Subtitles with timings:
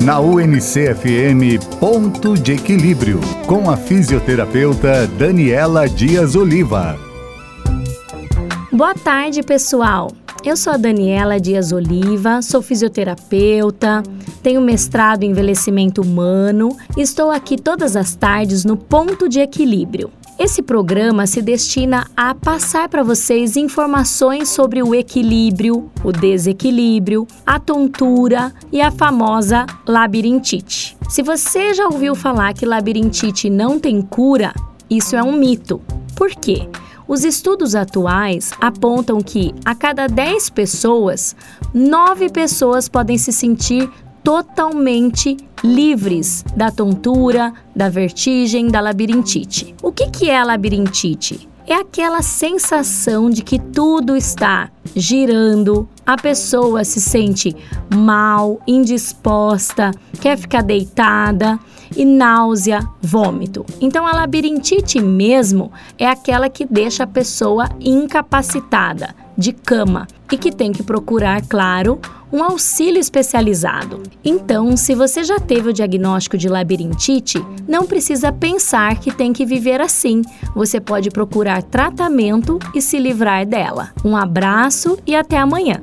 [0.00, 6.98] Na UNCFM Ponto de Equilíbrio, com a fisioterapeuta Daniela Dias Oliva.
[8.72, 10.10] Boa tarde, pessoal.
[10.42, 14.02] Eu sou a Daniela Dias Oliva, sou fisioterapeuta,
[14.42, 20.10] tenho mestrado em envelhecimento humano e estou aqui todas as tardes no Ponto de Equilíbrio.
[20.42, 27.60] Esse programa se destina a passar para vocês informações sobre o equilíbrio, o desequilíbrio, a
[27.60, 30.96] tontura e a famosa labirintite.
[31.10, 34.54] Se você já ouviu falar que labirintite não tem cura,
[34.88, 35.78] isso é um mito.
[36.16, 36.66] Por quê?
[37.06, 41.36] Os estudos atuais apontam que a cada 10 pessoas,
[41.74, 43.90] 9 pessoas podem se sentir
[44.30, 49.74] totalmente livres da tontura, da vertigem, da labirintite.
[49.82, 51.48] O que, que é a labirintite?
[51.66, 57.56] É aquela sensação de que tudo está girando, a pessoa se sente
[57.92, 61.58] mal, indisposta, quer ficar deitada
[61.96, 63.66] e náusea, vômito.
[63.80, 70.52] Então a labirintite mesmo é aquela que deixa a pessoa incapacitada, de cama e que
[70.52, 71.98] tem que procurar, claro,
[72.32, 74.02] um auxílio especializado.
[74.24, 79.44] Então, se você já teve o diagnóstico de labirintite, não precisa pensar que tem que
[79.44, 80.22] viver assim.
[80.54, 83.90] Você pode procurar tratamento e se livrar dela.
[84.04, 85.80] Um abraço e até amanhã.